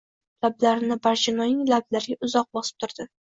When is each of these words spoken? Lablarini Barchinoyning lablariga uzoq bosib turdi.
Lablarini 0.45 0.97
Barchinoyning 1.03 1.69
lablariga 1.73 2.29
uzoq 2.31 2.49
bosib 2.59 2.83
turdi. 2.85 3.07